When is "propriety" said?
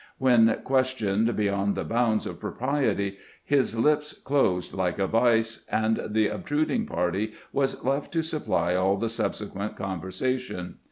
2.39-3.19